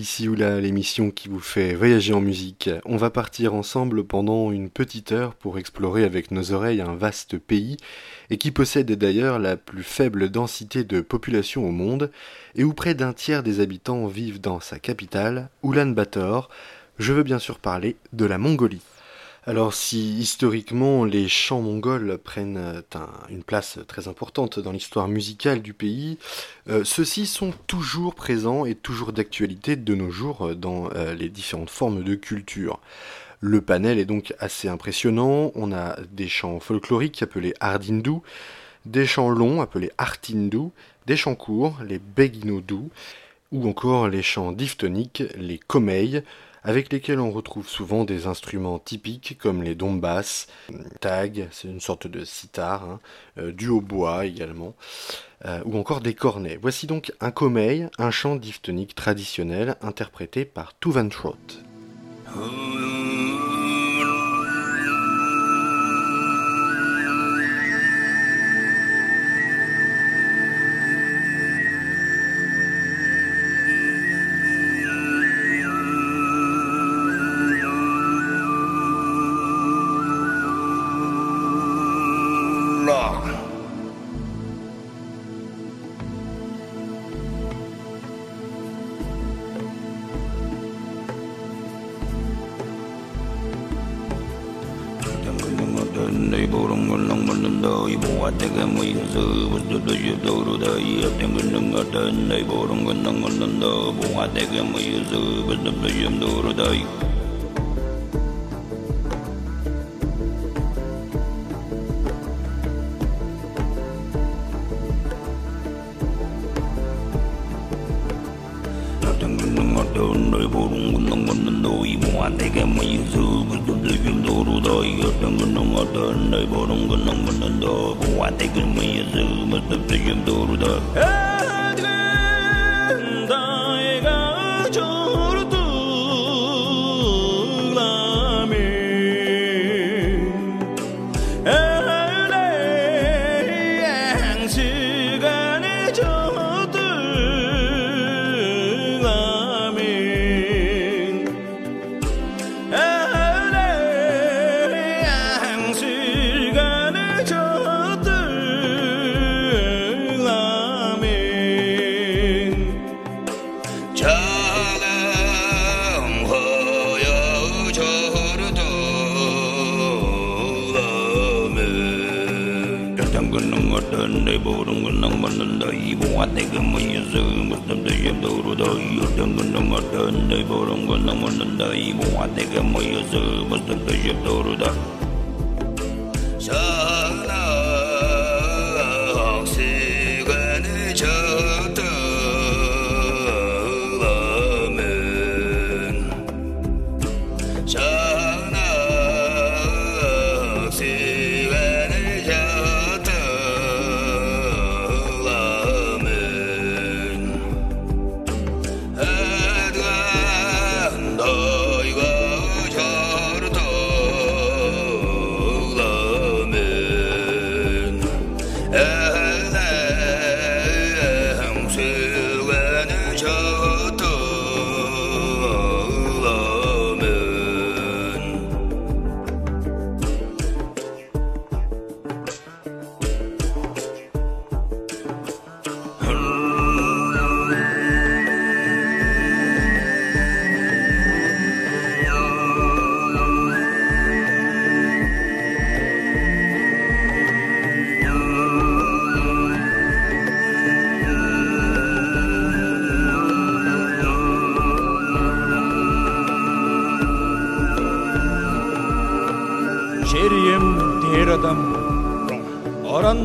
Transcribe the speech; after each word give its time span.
ici 0.00 0.28
ou 0.28 0.34
là 0.34 0.60
l'émission 0.60 1.10
qui 1.10 1.28
vous 1.28 1.40
fait 1.40 1.74
voyager 1.74 2.14
en 2.14 2.22
musique. 2.22 2.70
On 2.86 2.96
va 2.96 3.10
partir 3.10 3.52
ensemble 3.52 4.02
pendant 4.02 4.50
une 4.50 4.70
petite 4.70 5.12
heure 5.12 5.34
pour 5.34 5.58
explorer 5.58 6.04
avec 6.04 6.30
nos 6.30 6.52
oreilles 6.52 6.80
un 6.80 6.94
vaste 6.96 7.36
pays 7.36 7.76
et 8.30 8.38
qui 8.38 8.50
possède 8.50 8.90
d'ailleurs 8.90 9.38
la 9.38 9.58
plus 9.58 9.82
faible 9.82 10.30
densité 10.30 10.84
de 10.84 11.02
population 11.02 11.68
au 11.68 11.70
monde 11.70 12.10
et 12.54 12.64
où 12.64 12.72
près 12.72 12.94
d'un 12.94 13.12
tiers 13.12 13.42
des 13.42 13.60
habitants 13.60 14.06
vivent 14.06 14.40
dans 14.40 14.60
sa 14.60 14.78
capitale, 14.78 15.50
Ulaanbaatar. 15.62 16.48
Je 16.98 17.12
veux 17.12 17.22
bien 17.22 17.38
sûr 17.38 17.58
parler 17.58 17.96
de 18.14 18.24
la 18.24 18.38
Mongolie. 18.38 18.80
Alors 19.46 19.72
si 19.72 20.18
historiquement 20.18 21.06
les 21.06 21.26
chants 21.26 21.62
mongols 21.62 22.18
prennent 22.22 22.58
euh, 22.58 22.82
une 23.30 23.42
place 23.42 23.78
très 23.88 24.06
importante 24.06 24.58
dans 24.58 24.70
l'histoire 24.70 25.08
musicale 25.08 25.62
du 25.62 25.72
pays, 25.72 26.18
euh, 26.68 26.84
ceux-ci 26.84 27.24
sont 27.24 27.54
toujours 27.66 28.14
présents 28.14 28.66
et 28.66 28.74
toujours 28.74 29.14
d'actualité 29.14 29.76
de 29.76 29.94
nos 29.94 30.10
jours 30.10 30.48
euh, 30.48 30.54
dans 30.54 30.90
les 30.90 31.30
différentes 31.30 31.70
formes 31.70 32.04
de 32.04 32.14
culture. 32.14 32.80
Le 33.40 33.62
panel 33.62 33.98
est 33.98 34.04
donc 34.04 34.34
assez 34.38 34.68
impressionnant, 34.68 35.52
on 35.54 35.72
a 35.72 35.96
des 36.12 36.28
chants 36.28 36.60
folkloriques 36.60 37.22
appelés 37.22 37.54
Ardindu, 37.60 38.18
des 38.84 39.06
chants 39.06 39.30
longs 39.30 39.62
appelés 39.62 39.90
Artindu, 39.96 40.68
des 41.06 41.16
chants 41.16 41.34
courts, 41.34 41.78
les 41.86 41.98
Beginodu, 41.98 42.90
ou 43.52 43.68
encore 43.68 44.08
les 44.08 44.22
chants 44.22 44.52
diphtoniques, 44.52 45.22
les 45.36 45.58
Komei, 45.58 46.22
avec 46.62 46.92
lesquels 46.92 47.20
on 47.20 47.30
retrouve 47.30 47.68
souvent 47.68 48.04
des 48.04 48.26
instruments 48.26 48.78
typiques 48.78 49.38
comme 49.38 49.62
les 49.62 49.74
dombas, 49.74 50.46
tag, 51.00 51.48
c'est 51.50 51.68
une 51.68 51.80
sorte 51.80 52.06
de 52.06 52.24
sitar, 52.24 52.84
hein, 52.84 53.00
euh, 53.38 53.52
du 53.52 53.68
hautbois 53.68 54.26
également, 54.26 54.74
euh, 55.46 55.60
ou 55.64 55.78
encore 55.78 56.00
des 56.00 56.14
cornets. 56.14 56.58
Voici 56.60 56.86
donc 56.86 57.12
un 57.20 57.30
komei, 57.30 57.86
un 57.98 58.10
chant 58.10 58.36
diphtonique 58.36 58.94
traditionnel 58.94 59.76
interprété 59.80 60.44
par 60.44 60.78
Tuventrot. 60.78 61.36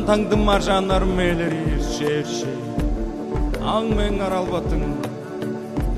Таңды 0.06 0.36
маржанар 0.38 1.02
мелери 1.18 1.80
шерши 1.82 2.52
аң 3.74 3.88
мен 3.98 4.20
аралбатын 4.28 4.84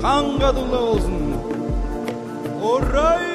қанға 0.01 0.49
дула 0.57 0.83
болсын 0.87 1.33
орай! 2.73 3.28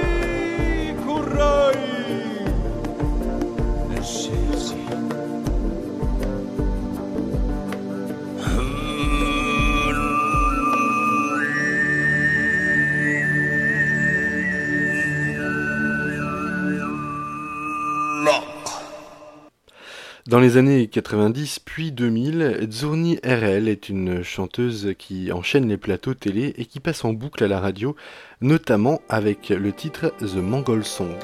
Dans 20.35 20.41
les 20.41 20.57
années 20.57 20.89
90 20.89 21.61
puis 21.61 21.93
2000, 21.93 22.67
Zurni 22.69 23.21
RL 23.25 23.69
est 23.69 23.89
une 23.89 24.25
chanteuse 24.25 24.93
qui 24.99 25.31
enchaîne 25.31 25.69
les 25.69 25.77
plateaux 25.77 26.15
télé 26.15 26.55
et 26.59 26.65
qui 26.65 26.81
passe 26.81 27.05
en 27.05 27.13
boucle 27.13 27.45
à 27.45 27.47
la 27.47 27.61
radio, 27.61 27.95
notamment 28.41 29.01
avec 29.09 29.51
le 29.51 29.73
titre 29.73 30.13
The 30.19 30.39
Mongol 30.39 30.85
Song. 30.85 31.15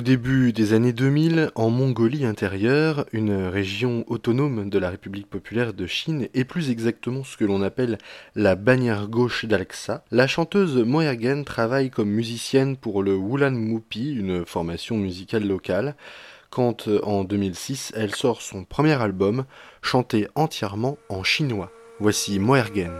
Au 0.00 0.02
début 0.02 0.54
des 0.54 0.72
années 0.72 0.94
2000, 0.94 1.50
en 1.54 1.68
Mongolie 1.68 2.24
intérieure, 2.24 3.04
une 3.12 3.48
région 3.48 4.02
autonome 4.06 4.70
de 4.70 4.78
la 4.78 4.88
République 4.88 5.28
populaire 5.28 5.74
de 5.74 5.86
Chine, 5.86 6.26
et 6.32 6.44
plus 6.44 6.70
exactement 6.70 7.22
ce 7.22 7.36
que 7.36 7.44
l'on 7.44 7.60
appelle 7.60 7.98
la 8.34 8.54
bannière 8.54 9.08
gauche 9.08 9.44
d'Alxa, 9.44 10.02
la 10.10 10.26
chanteuse 10.26 10.78
Moergen 10.78 11.44
travaille 11.44 11.90
comme 11.90 12.08
musicienne 12.08 12.78
pour 12.78 13.02
le 13.02 13.14
Wulan 13.14 13.50
Mupi, 13.50 14.14
une 14.14 14.46
formation 14.46 14.96
musicale 14.96 15.46
locale, 15.46 15.96
quand 16.48 16.88
en 17.02 17.22
2006 17.22 17.92
elle 17.94 18.14
sort 18.14 18.40
son 18.40 18.64
premier 18.64 18.98
album, 19.02 19.44
chanté 19.82 20.28
entièrement 20.34 20.96
en 21.10 21.22
chinois. 21.24 21.70
Voici 21.98 22.38
Moergen. 22.38 22.94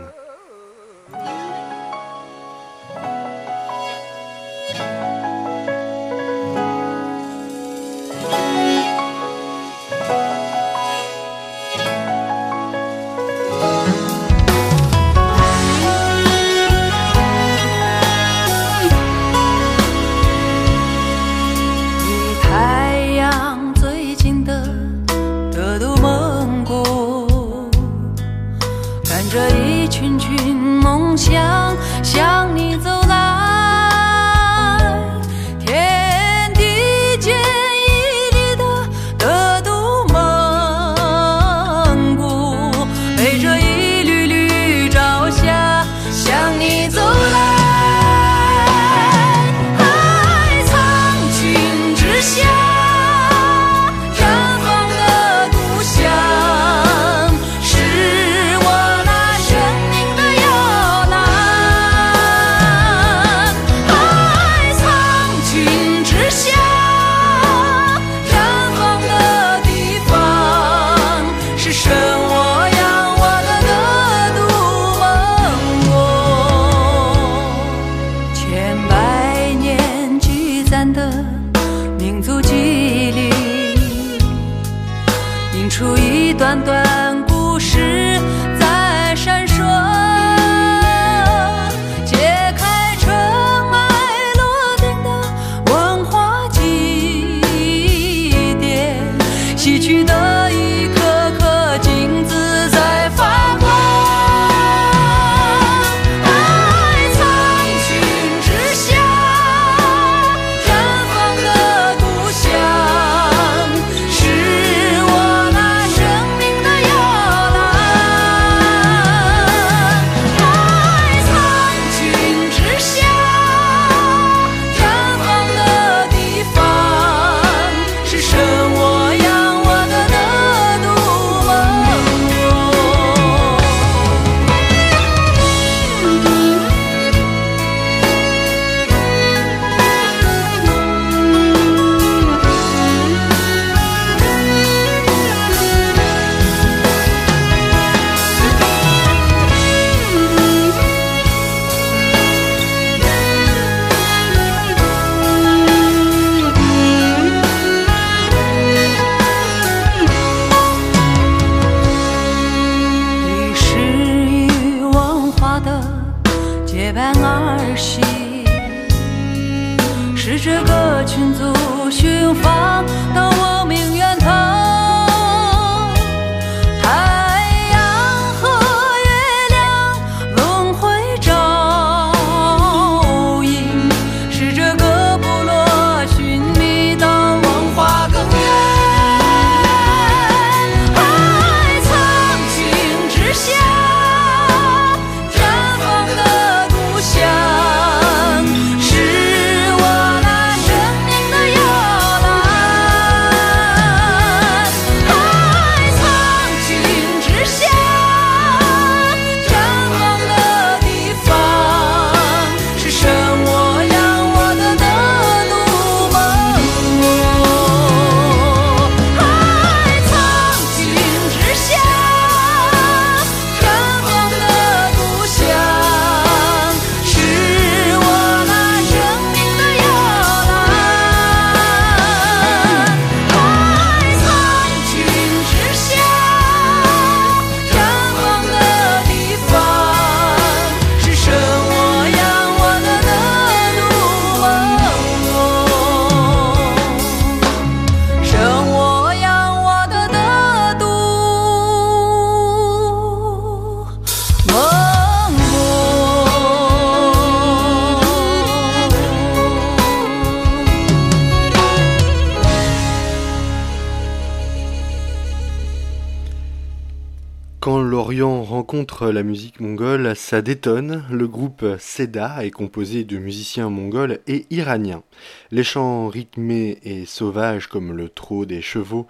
la 268.99 269.23
musique 269.23 269.59
mongole, 269.59 270.15
ça 270.15 270.41
détonne. 270.41 271.03
Le 271.09 271.27
groupe 271.27 271.65
Seda 271.79 272.45
est 272.45 272.51
composé 272.51 273.03
de 273.03 273.17
musiciens 273.17 273.69
mongols 273.69 274.19
et 274.27 274.45
iraniens. 274.51 275.01
Les 275.49 275.63
chants 275.63 276.07
rythmés 276.07 276.77
et 276.83 277.05
sauvages 277.05 277.67
comme 277.67 277.93
le 277.93 278.09
trot 278.09 278.45
des 278.45 278.61
chevaux 278.61 279.07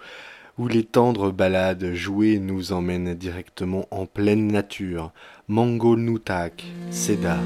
ou 0.58 0.68
les 0.68 0.84
tendres 0.84 1.30
ballades 1.30 1.92
jouées 1.92 2.38
nous 2.38 2.72
emmènent 2.72 3.14
directement 3.14 3.86
en 3.90 4.06
pleine 4.06 4.46
nature. 4.46 5.12
Mango 5.48 5.96
Nutak, 5.96 6.64
Seda. 6.90 7.38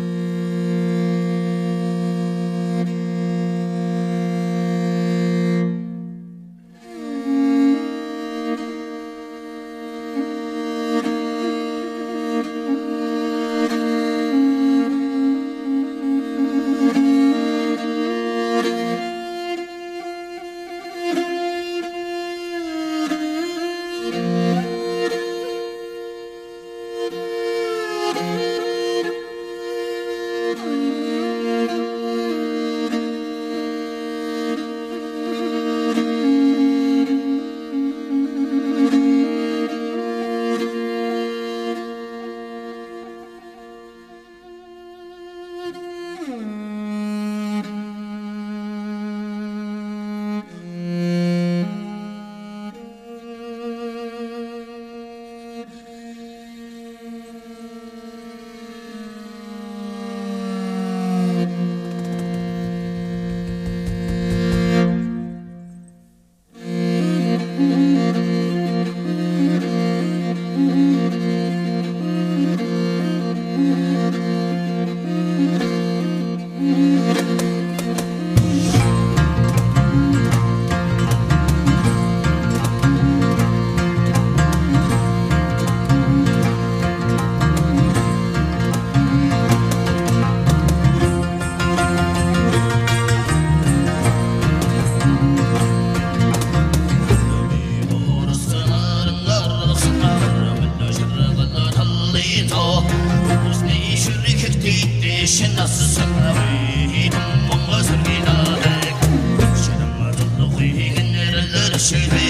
she 111.87 112.09
be 112.11 112.26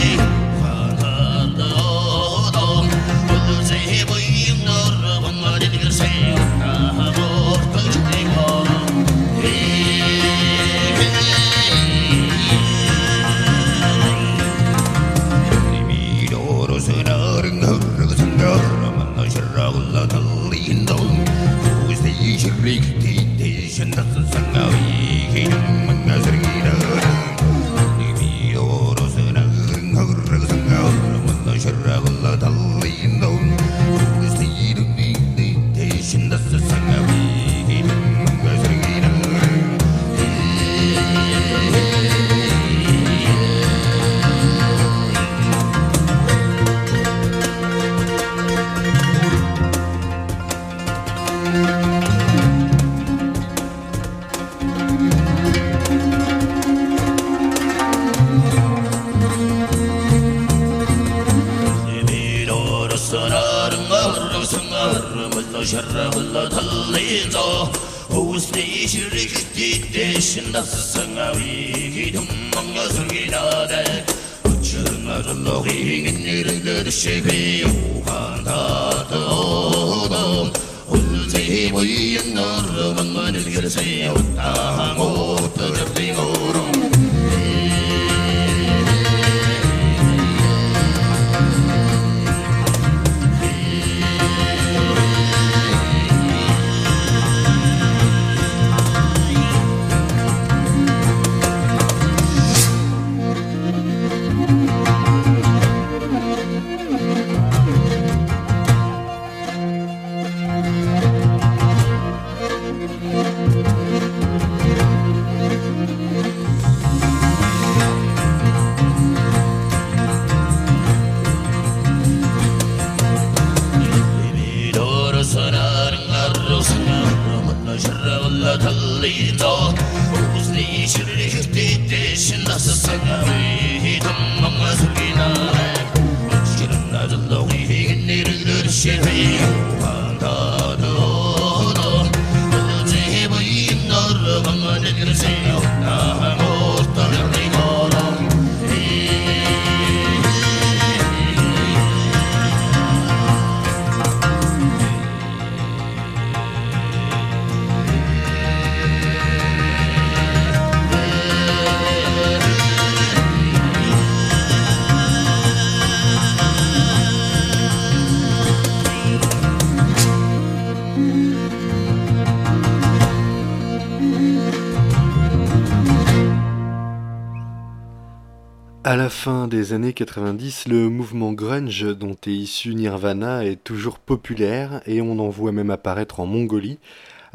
À 178.97 178.99
la 178.99 179.11
fin 179.11 179.47
des 179.47 179.75
années 179.75 179.93
90, 179.93 180.69
le 180.69 180.89
mouvement 180.89 181.35
grunge 181.35 181.85
dont 181.95 182.17
est 182.27 182.31
issu 182.31 182.75
Nirvana 182.75 183.45
est 183.45 183.63
toujours 183.63 183.99
populaire 183.99 184.81
et 184.87 185.03
on 185.03 185.19
en 185.19 185.29
voit 185.29 185.53
même 185.53 185.69
apparaître 185.69 186.19
en 186.19 186.25
Mongolie 186.25 186.79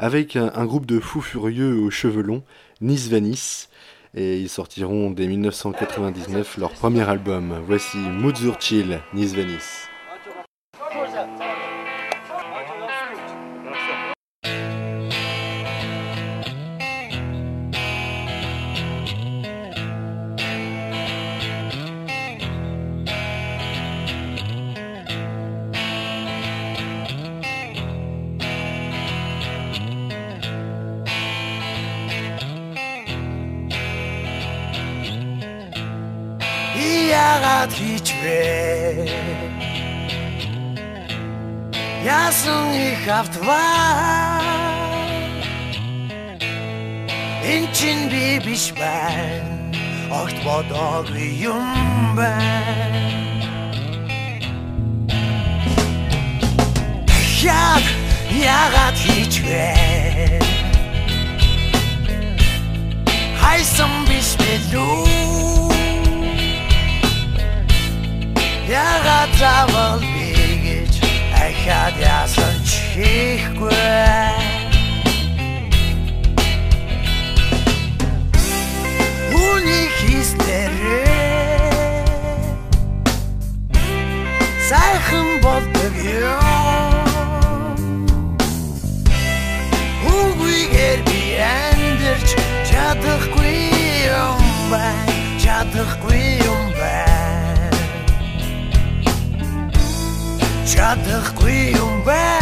avec 0.00 0.34
un, 0.34 0.66
groupe 0.66 0.86
de 0.86 0.98
fous 0.98 1.20
furieux 1.20 1.78
aux 1.78 1.90
cheveux 1.90 2.22
longs, 2.22 2.42
Nisvanis, 2.80 3.68
et 4.16 4.40
ils 4.40 4.48
sortiront 4.48 5.12
dès 5.12 5.28
1999 5.28 6.58
leur 6.58 6.72
premier 6.72 7.08
album. 7.08 7.54
Voici 7.64 7.98
Chill, 8.58 8.98
Nisvanis. 9.14 9.91
Автваа 43.08 44.40
Эн 47.52 47.64
чин 47.72 48.08
би 48.10 48.38
биш 48.44 48.72
байна 48.78 49.72
огт 50.20 50.36
бодоогүй 50.44 51.28
юм 51.52 51.66
байна 52.16 53.10
Яад 57.42 57.86
яагаад 58.30 58.96
хийчвэ 59.04 59.66
Хайсан 63.42 63.92
биш 64.08 64.28
бэлүү 64.40 65.72
Яагаад 68.70 69.30
заавал 69.40 70.12
дахиад 71.62 71.96
яасан 72.00 72.56
ч 72.61 72.61
хийхгүй. 72.92 73.72
Үний 79.32 79.86
хийснээрээ 79.98 81.32
сайхан 84.68 85.28
болдог 85.44 85.94
юм 86.04 87.08
Үгүйгээр 90.12 91.00
би 91.08 91.20
амьдэрч 91.40 92.28
чадахгүй 92.68 93.56
юм 94.04 94.44
байна 94.72 95.16
чадахгүй 95.40 96.22
юм 96.44 96.62
чадахгүй 100.72 101.58
юм 101.80 101.94
байна 102.06 102.41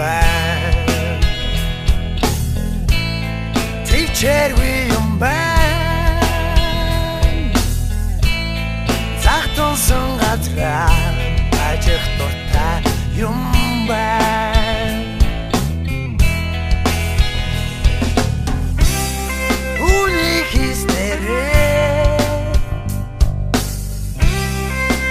бай. 0.00 0.72
Тэвчээргүй 3.88 4.74
юм 4.98 5.08
бай. 5.22 5.68
Захтунсан 9.24 10.06
газраа 10.22 10.90
ажих 11.68 12.04
дуртай 12.18 12.78
юм 13.28 13.38
бай. 13.88 14.18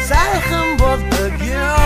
Сайхан 0.09 0.67
болдог 0.79 1.33
юм. 1.45 1.78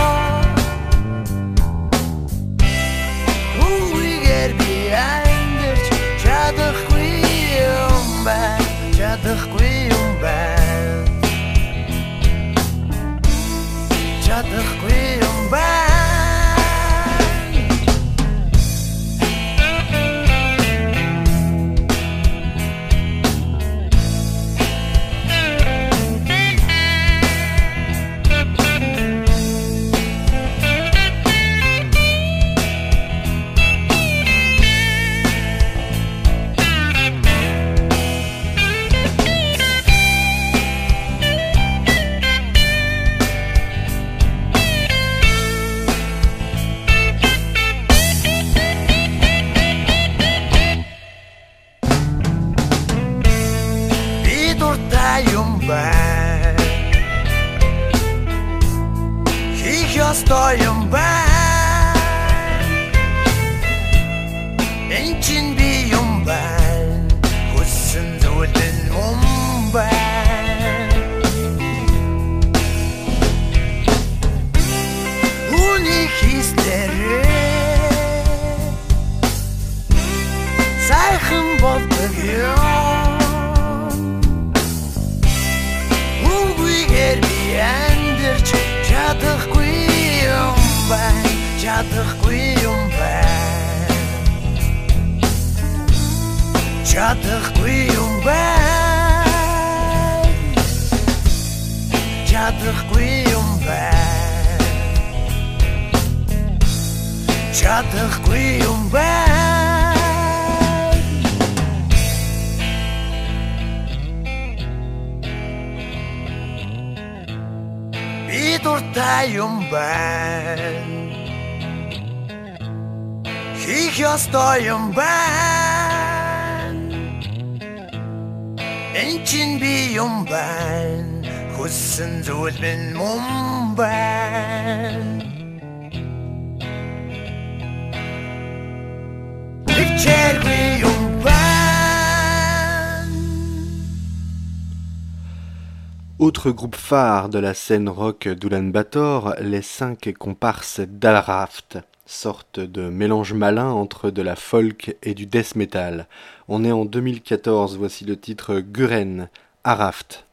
Autre 146.20 146.52
groupe 146.52 146.76
phare 146.76 147.28
de 147.28 147.40
la 147.40 147.54
scène 147.54 147.88
rock 147.88 148.28
d'Oulan-Bator, 148.28 149.34
les 149.40 149.62
cinq 149.62 150.14
comparses 150.16 150.78
d'Alraft, 150.78 151.78
sorte 152.06 152.60
de 152.60 152.88
mélange 152.88 153.32
malin 153.32 153.70
entre 153.70 154.10
de 154.10 154.22
la 154.22 154.36
folk 154.36 154.96
et 155.02 155.14
du 155.14 155.26
death 155.26 155.56
metal. 155.56 156.06
On 156.46 156.64
est 156.64 156.70
en 156.70 156.84
2014, 156.84 157.76
voici 157.78 158.04
le 158.04 158.16
titre 158.16 158.60
Guren, 158.60 159.28
Araft. 159.64 160.24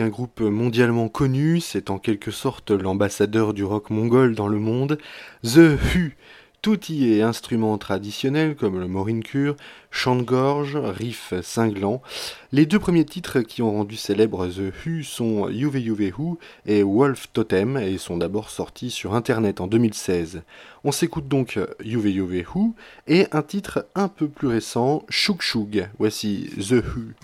Un 0.00 0.08
groupe 0.08 0.40
mondialement 0.40 1.08
connu, 1.08 1.60
c'est 1.60 1.90
en 1.90 1.98
quelque 1.98 2.30
sorte 2.30 2.70
l'ambassadeur 2.70 3.54
du 3.54 3.64
rock 3.64 3.90
mongol 3.90 4.34
dans 4.34 4.48
le 4.48 4.58
monde, 4.58 4.98
The 5.42 5.78
Hu. 5.94 6.16
Tout 6.62 6.90
y 6.90 7.12
est 7.12 7.22
instruments 7.22 7.78
traditionnels 7.78 8.56
comme 8.56 8.80
le 8.80 8.88
morinkur, 8.88 9.56
chant 9.92 10.16
de 10.16 10.22
gorge, 10.22 10.76
riff 10.76 11.32
cinglant. 11.42 12.02
Les 12.50 12.66
deux 12.66 12.80
premiers 12.80 13.04
titres 13.04 13.40
qui 13.40 13.62
ont 13.62 13.70
rendu 13.70 13.96
célèbre 13.96 14.48
The 14.48 14.72
Hu 14.84 15.04
sont 15.04 15.48
Yuve 15.48 15.78
Yuve 15.78 16.12
Hu 16.18 16.38
et 16.66 16.82
Wolf 16.82 17.28
Totem 17.32 17.76
et 17.76 17.98
sont 17.98 18.16
d'abord 18.16 18.50
sortis 18.50 18.90
sur 18.90 19.14
internet 19.14 19.60
en 19.60 19.68
2016. 19.68 20.42
On 20.82 20.90
s'écoute 20.90 21.28
donc 21.28 21.60
Yuve 21.84 22.08
Yuve 22.08 22.44
Hu 22.54 22.72
et 23.06 23.26
un 23.30 23.42
titre 23.42 23.86
un 23.94 24.08
peu 24.08 24.26
plus 24.26 24.48
récent, 24.48 25.04
Shug 25.08 25.40
Shug. 25.40 25.88
Voici 25.98 26.50
The 26.58 26.82
Hu. 26.82 27.14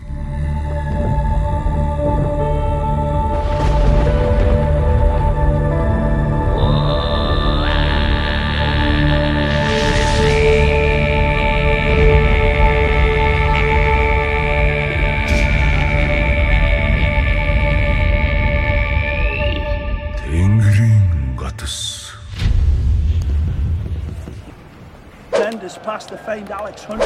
Us 25.62 25.78
past 25.78 26.08
the 26.08 26.18
famed 26.18 26.50
Alex 26.50 26.82
Hunt. 26.82 27.00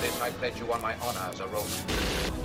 This 0.00 0.20
I 0.22 0.30
pledge 0.30 0.58
you 0.58 0.72
on 0.72 0.80
my 0.80 0.94
honor 1.02 1.20
as 1.30 1.40
a 1.40 1.46
Roman. 1.48 2.41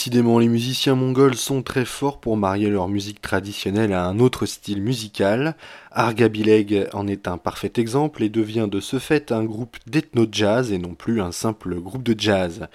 Décidément, 0.00 0.38
les 0.38 0.48
musiciens 0.48 0.94
mongols 0.94 1.34
sont 1.34 1.62
très 1.62 1.84
forts 1.84 2.20
pour 2.20 2.38
marier 2.38 2.70
leur 2.70 2.88
musique 2.88 3.20
traditionnelle 3.20 3.92
à 3.92 4.06
un 4.06 4.18
autre 4.18 4.46
style 4.46 4.80
musical. 4.80 5.56
Argabileg 5.90 6.88
en 6.94 7.06
est 7.06 7.28
un 7.28 7.36
parfait 7.36 7.74
exemple 7.76 8.22
et 8.22 8.30
devient 8.30 8.66
de 8.70 8.80
ce 8.80 8.98
fait 8.98 9.30
un 9.30 9.44
groupe 9.44 9.76
d'ethno-jazz 9.86 10.72
et 10.72 10.78
non 10.78 10.94
plus 10.94 11.20
un 11.20 11.32
simple 11.32 11.78
groupe 11.82 12.02
de 12.02 12.18
jazz. 12.18 12.68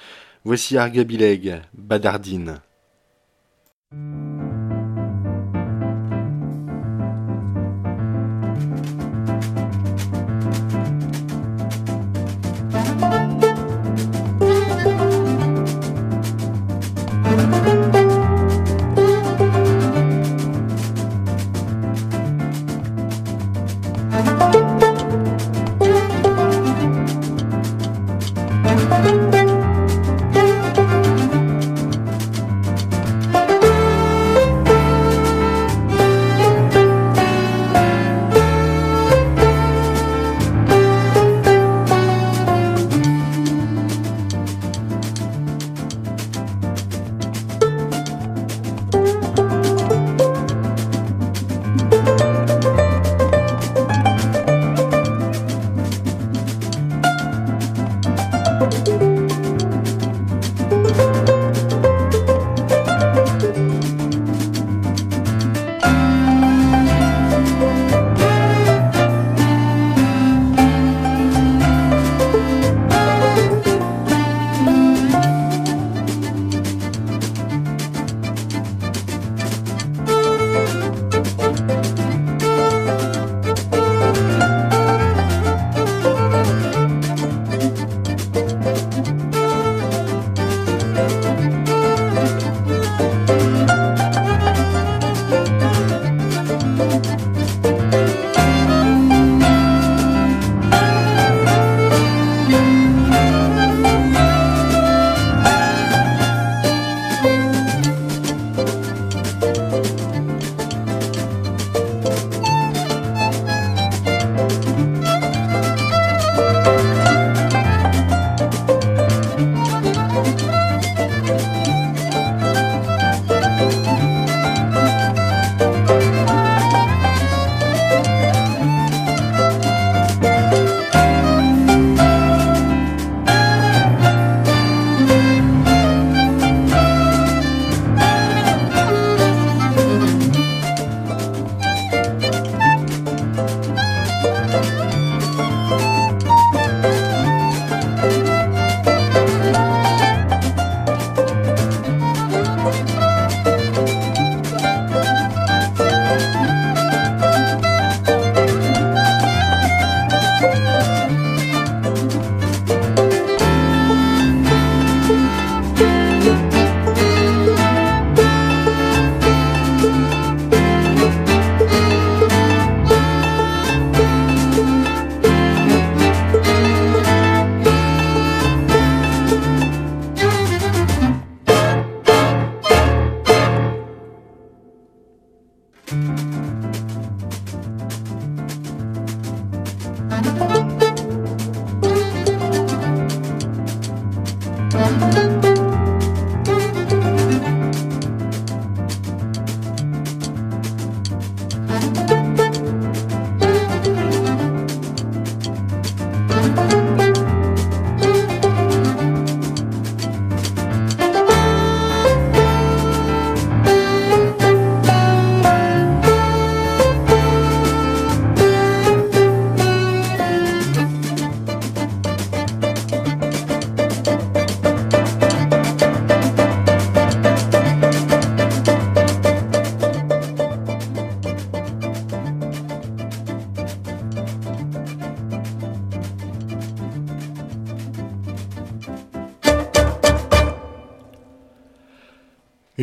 Voici 0.43 0.77
Argabileg, 0.77 1.61
Badardine. 1.75 2.59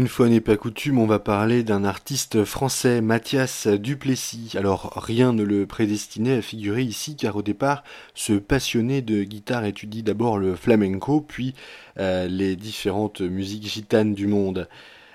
Une 0.02 0.08
fois 0.08 0.28
n'est 0.28 0.40
pas 0.40 0.56
coutume, 0.56 0.98
on 0.98 1.06
va 1.06 1.20
parler 1.20 1.62
d'un 1.62 1.84
artiste 1.84 2.42
français, 2.42 3.00
Mathias 3.00 3.68
Duplessis. 3.68 4.56
Alors 4.58 4.92
rien 4.96 5.32
ne 5.32 5.44
le 5.44 5.64
prédestinait 5.64 6.38
à 6.38 6.42
figurer 6.42 6.82
ici, 6.82 7.14
car 7.14 7.36
au 7.36 7.42
départ, 7.42 7.84
ce 8.12 8.32
passionné 8.32 9.00
de 9.00 9.22
guitare 9.22 9.64
étudie 9.64 10.02
d'abord 10.02 10.38
le 10.38 10.56
flamenco, 10.56 11.20
puis 11.20 11.54
euh, 12.00 12.26
les 12.26 12.56
différentes 12.56 13.20
musiques 13.20 13.68
gitanes 13.68 14.12
du 14.12 14.26
monde. 14.26 14.68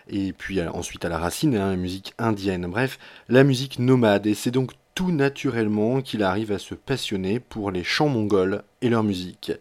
Et 0.10 0.32
puis 0.32 0.62
euh, 0.62 0.72
ensuite 0.72 1.04
à 1.04 1.10
la 1.10 1.18
racine, 1.18 1.58
hein, 1.58 1.72
la 1.72 1.76
musique 1.76 2.14
indienne. 2.18 2.66
Bref, 2.68 2.98
la 3.28 3.44
musique 3.44 3.80
nomade. 3.80 4.26
Et 4.26 4.36
c'est 4.36 4.52
donc 4.52 4.72
tout 4.96 5.12
naturellement 5.12 6.02
qu'il 6.02 6.24
arrive 6.24 6.54
à 6.54 6.60
se 6.60 6.76
passionner 6.76 7.42
pour 7.42 7.72
les 7.72 7.84
chants 7.84 8.08
mongols 8.08 8.64
et 8.82 8.88
leur 8.88 9.04
musique. 9.04 9.52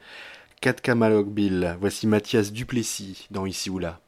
Katka 0.61 0.95
Bill, 0.95 1.77
voici 1.81 2.07
Mathias 2.07 2.53
Duplessis 2.53 3.27
dans 3.33 3.45
Ici 3.45 3.70
ou 3.70 3.81
là. 3.81 3.99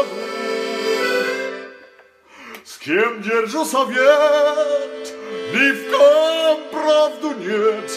попаду. 0.00 0.08
С 2.64 2.78
кем 2.78 3.22
держу 3.22 3.64
совет, 3.64 5.14
ни 5.52 5.72
в 5.72 5.90
ком 5.90 6.60
правду 6.70 7.32
нет. 7.38 7.90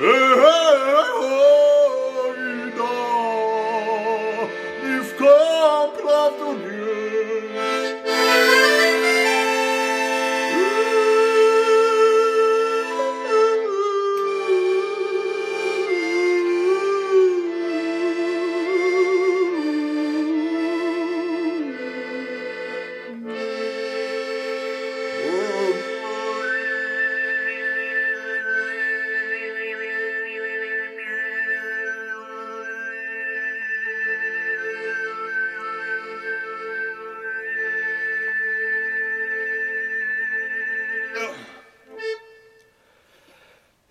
Эй, 0.00 0.32
ой, 0.34 1.45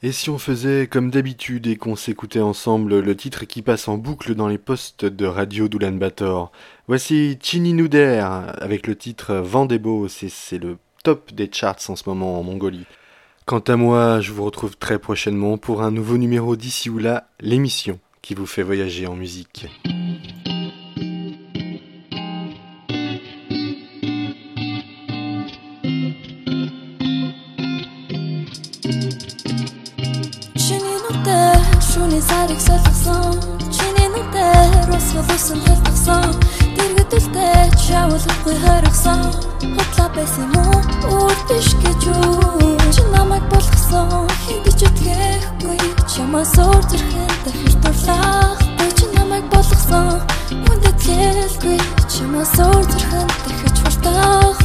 Et 0.06 0.12
si 0.12 0.30
on 0.30 0.38
faisait 0.38 0.86
comme 0.86 1.10
d'habitude 1.10 1.66
et 1.66 1.74
qu'on 1.74 1.96
s'écoutait 1.96 2.38
ensemble 2.38 3.00
le 3.00 3.16
titre 3.16 3.44
qui 3.44 3.60
passe 3.60 3.88
en 3.88 3.98
boucle 3.98 4.36
dans 4.36 4.46
les 4.46 4.56
postes 4.56 5.04
de 5.04 5.26
radio 5.26 5.66
d'Oulan-Bator 5.66 6.52
Voici 6.86 7.36
Chini 7.42 7.72
Nouder 7.72 8.24
avec 8.24 8.86
le 8.86 8.94
titre 8.94 9.34
Vendebo, 9.34 10.06
c'est 10.06 10.58
le 10.58 10.78
top 11.02 11.32
des 11.32 11.50
charts 11.52 11.80
en 11.88 11.96
ce 11.96 12.08
moment 12.08 12.38
en 12.38 12.44
Mongolie. 12.44 12.86
Quant 13.46 13.58
à 13.58 13.74
moi, 13.74 14.20
je 14.20 14.30
vous 14.30 14.44
retrouve 14.44 14.76
très 14.76 15.00
prochainement 15.00 15.58
pour 15.58 15.82
un 15.82 15.90
nouveau 15.90 16.18
numéro 16.18 16.54
d'ici 16.54 16.88
ou 16.88 16.98
là, 16.98 17.26
l'émission 17.40 17.98
qui 18.22 18.34
vous 18.34 18.46
fait 18.46 18.62
voyager 18.62 19.08
en 19.08 19.16
musique. 19.16 19.66
Хөлөсөн 35.16 35.60
хэлтгсэн 35.64 36.28
Тэргэдэлтэй 36.76 37.72
чавлахгүй 37.88 38.56
хоригсон 38.60 39.20
Хутлаа 39.64 40.08
байсан 40.12 40.44
юм 40.44 40.56
уу? 40.60 40.80
Үрдэж 41.08 41.68
гэж 41.80 42.00
юу 42.12 42.68
Чи 42.92 43.02
намайг 43.16 43.44
болгосон. 43.48 44.28
Хэдэж 44.44 44.80
үтгэхгүй 44.84 45.80
Чамаас 46.12 46.52
өөр 46.60 46.84
зүрхэн 46.84 47.32
дахир 47.48 47.74
дурлах 47.80 48.60
Би 48.76 48.86
чи 48.92 49.06
намайг 49.16 49.44
болгосон. 49.48 50.20
Хүн 50.52 50.78
дэтлэлгүй 50.84 51.78
Чамаас 52.12 52.52
өөр 52.60 52.84
зүрхэн 52.92 53.28
дахиж 53.40 53.76
хурдах 53.80 54.60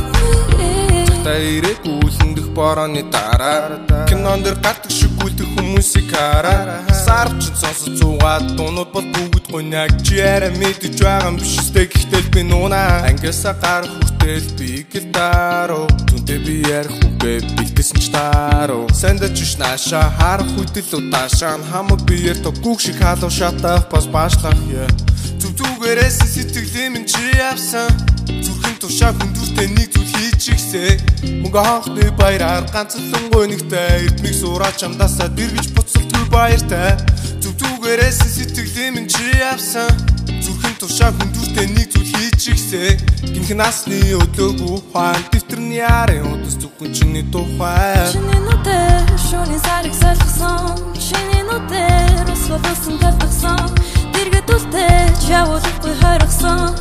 Та 1.23 1.31
ирээгүй 1.39 2.11
л 2.11 2.17
өндөх 2.27 2.47
борооны 2.51 3.07
дараа 3.07 3.79
Кинон 4.11 4.43
дэр 4.43 4.59
гадагш 4.59 5.00
үлдэх 5.25 5.49
хүмүүсийг 5.55 6.09
хараа. 6.13 6.85
Сарч 6.93 7.51
сонсож 7.61 7.95
зугаад 7.99 8.55
дуунууд 8.57 8.91
бол 8.93 9.07
бүгд 9.13 9.45
гоньяк 9.51 9.91
Чи 10.05 10.21
арай 10.21 10.53
мэдэж 10.57 11.01
байгаа 11.01 11.29
юм 11.29 11.37
биш 11.41 11.57
үстэй 11.61 11.85
Гэхдээ 11.89 12.23
би 12.33 12.41
нуунаа. 12.43 13.05
Ангиасаа 13.09 13.55
гар 13.57 13.85
хүрт 13.85 14.13
Тэгэл 14.21 14.49
би 14.57 14.69
гитаро 14.91 15.89
Түнтэй 16.09 16.39
би 16.45 16.55
ярих 16.69 16.97
үгээ 17.07 17.39
бэлтгэсэн 17.57 17.99
ч 18.01 18.05
тааруу 18.13 18.85
Сандаж 18.93 19.33
биш 19.33 19.57
нааша 19.57 20.01
харах 20.19 20.51
үдэл 20.61 21.01
удаашаа. 21.01 21.57
Хамаг 21.71 22.05
биеэр 22.05 22.37
тоггүйг 22.45 22.79
шиг 22.79 23.01
халуу 23.01 23.29
шатах 23.33 23.89
бас 23.89 24.05
баашлах 24.05 24.57
Зүг 25.41 25.57
зүгээрээс 25.57 26.17
сэтгэлээ 26.37 26.87
минь 26.93 27.09
чи 27.09 27.33
явсан. 27.33 27.89
Зүрхэн 28.45 28.60
тушаа 28.81 29.13
хүндүртэй 29.13 29.67
нэг 29.77 29.93
зүйл 29.93 30.09
хийж 30.17 30.43
игсээ 30.57 30.91
Мөнгө 31.45 31.61
хонхны 31.61 32.09
баяраар 32.17 32.65
ганцлан 32.73 33.25
гонигтай 33.29 34.09
Эрдмиг 34.09 34.33
сураа 34.33 34.73
чамдасаа 34.73 35.29
дэргэж 35.29 35.69
буцалтгүй 35.77 36.25
баяртай. 36.33 36.97
Зүг 37.41 37.53
зүгээрээс 37.61 38.19
сэтгэлээ 38.35 38.89
минь 38.97 39.05
чи 39.05 39.21
явсан 39.37 39.85
Зүрхэн 40.41 40.73
тушаа 40.81 41.13
хүндүртэй 41.13 41.67
нэг 41.77 41.93
зүйл 41.93 42.09
хийж 42.09 42.41
игсээ 42.57 42.89
Гинх 43.29 43.53
насны 43.53 44.01
өдөөгөө 44.17 44.77
хаан 44.89 45.21
дэвтэрний 45.29 45.85
ярын 45.85 46.25
удас 46.33 46.57
зүгхэн 46.57 46.89
чиний 46.89 47.25
тухай. 47.29 48.01
Чиний 48.09 48.41
нүдээр 48.49 49.05
шүний 49.29 49.61
сарыг 49.61 49.93
солихсон 49.93 50.73
Чиний 50.97 51.45
нүдээр 51.45 52.33
ус 52.33 52.49
болосон 52.49 52.97
тавтагсан 52.97 53.61
Дэргэд 54.09 54.49
үлдээж 54.49 55.21
явуулахгүй 55.29 55.93
хоригсон 56.01 56.73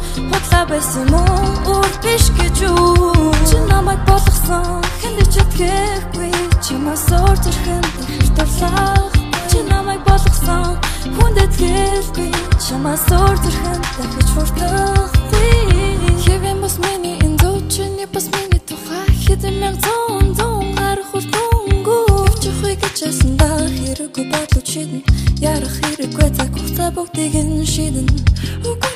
Худлаа 0.51 0.67
байсан 0.67 1.07
мөн 1.15 1.63
үр 1.71 1.93
биш 2.03 2.27
гэж 2.35 2.57
юу 2.67 3.31
Чи 3.47 3.57
намайг 3.71 4.03
болгосон? 4.03 4.83
Хэндэ 4.99 5.25
ч 5.31 5.35
итгэхгүй 5.39 6.35
Чимээс 6.59 7.07
уур 7.15 7.39
зүрхэн 7.39 7.85
ихэр 7.87 8.31
дурлах 8.35 9.15
Чи 9.47 9.63
намайг 9.71 10.03
болгосон? 10.03 10.75
Хүндэт 11.15 11.55
гэлгүй 11.55 12.31
Чимээс 12.59 13.07
уур 13.15 13.37
зүрхэн 13.39 13.81
дахиж 13.95 14.29
хурдахгүй 14.35 15.55
Хэвэн 16.27 16.59
бас 16.59 16.75
миний 16.83 17.15
энэ 17.23 17.39
зүү 17.39 17.57
Чиний 17.71 18.09
бас 18.11 18.27
миний 18.35 18.63
тухай? 18.67 19.07
Хэдэн 19.23 19.55
мянга 19.63 19.87
зуун 19.87 20.35
зуун 20.35 20.75
гарах 20.75 21.07
хүрдүнгүү 21.15 22.03
Явчихгүй 22.27 22.75
гэж 22.75 22.97
ясанда 23.07 23.71
Хэрэггүй 23.71 24.25
бодлоо 24.35 24.63
чидэн 24.67 25.07
Ярах 25.39 25.75
хэрэггүй 25.79 26.29
цаг 26.35 26.51
хугацаа 26.51 26.91
бүгдийг 26.91 27.39
нь 27.39 27.63
шидэн 27.63 28.11
Үгүнтэй 28.67 28.89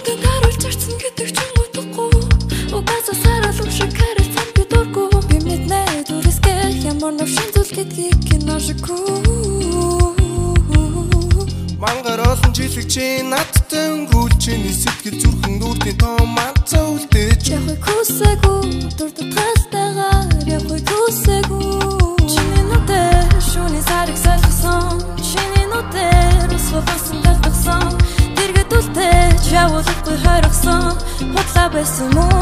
чи 12.94 13.06
надтай 13.26 13.90
өнгөрүүл 13.90 14.34
чиний 14.38 14.70
сэтгэл 14.70 15.18
зүрхэн 15.18 15.54
дүүрний 15.58 15.96
том 15.98 16.30
манцаа 16.36 16.94
үлдээж 16.94 17.42
Явахыг 17.50 17.82
хүсээгүй 17.90 18.62
Дур 18.98 19.10
дутгалтайгаар 19.18 20.30
явахыг 20.46 20.86
хүсээгүй 20.86 22.30
Чиний 22.30 22.64
нүдээр 22.70 23.34
шүний 23.50 23.82
сарыг 23.90 24.18
солихсон 24.24 25.02
Чиний 25.18 25.66
нүдээр 25.74 26.54
ус 26.54 26.68
болосон 26.70 27.18
тавтагсан 27.26 27.90
Дэргэд 28.38 28.70
үлдээж 28.78 29.42
явуулахгүй 29.62 30.16
хоригсон 30.22 30.94
Худлаа 31.34 31.68
байсан 31.74 32.08
мөн 32.14 32.33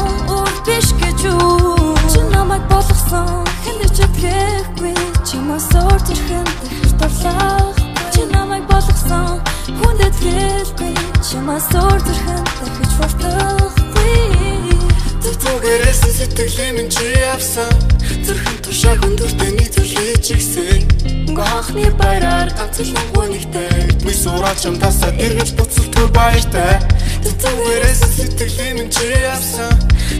чамдасаа 24.55 25.11
эргэж 25.19 25.53
буцалтай 25.57 26.07
баяртай. 26.15 26.79
Тэтгэрээс 27.23 28.01
сэтгэлийн 28.17 28.75
минь 28.77 28.91
чи 28.91 29.07
яасан 29.07 29.71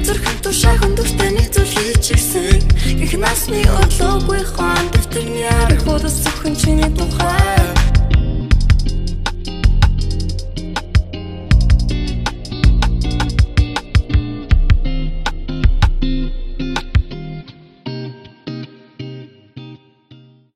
Зүрхэн 0.05 0.38
тушаа 0.39 0.75
хөндөртэй 0.79 1.31
нэг 1.36 1.51
зүйл 1.51 1.67
хийчихсэн 1.67 2.63
Их 3.03 3.13
насны 3.19 3.62